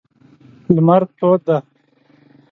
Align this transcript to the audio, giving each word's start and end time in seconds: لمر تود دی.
لمر 0.75 1.01
تود 1.17 1.39
دی. 1.47 1.57